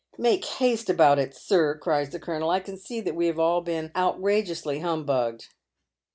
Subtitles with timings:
[0.17, 2.49] "Make haste about it, sir," cries the colonel.
[2.49, 5.49] I can see that we have all been outrageously humbugged."